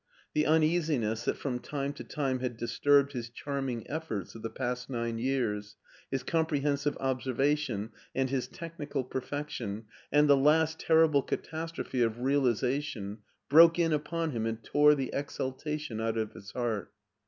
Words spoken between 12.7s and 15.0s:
tion, broke in upon him and tore